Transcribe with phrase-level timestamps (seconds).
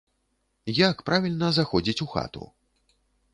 [0.77, 2.47] Як правільна заходзіць у хату?